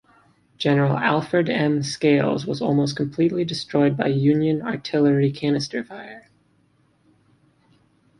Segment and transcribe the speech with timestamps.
[0.57, 1.83] General Alfred M.
[1.83, 6.27] Scales was almost completely destroyed by Union artillery canister fire.